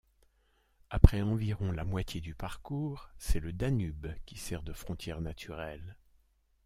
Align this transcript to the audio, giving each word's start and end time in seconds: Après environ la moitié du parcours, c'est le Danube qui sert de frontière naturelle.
Après 0.89 1.21
environ 1.21 1.71
la 1.71 1.83
moitié 1.85 2.21
du 2.21 2.33
parcours, 2.33 3.11
c'est 3.19 3.39
le 3.39 3.53
Danube 3.53 4.07
qui 4.25 4.35
sert 4.35 4.63
de 4.63 4.73
frontière 4.73 5.21
naturelle. 5.21 5.95